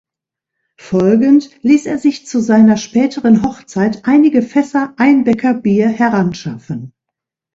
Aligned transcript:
Folgend 0.79 1.61
ließ 1.61 1.85
er 1.85 1.99
sich 1.99 2.25
zu 2.25 2.39
seiner 2.39 2.75
späteren 2.77 3.43
Hochzeit 3.43 4.01
einige 4.05 4.41
Fässer 4.41 4.95
Einbecker 4.97 5.53
Bier 5.53 5.89
heranschaffen. 5.89 6.95